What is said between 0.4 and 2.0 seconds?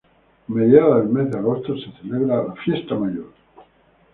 A mediados del mes de agosto se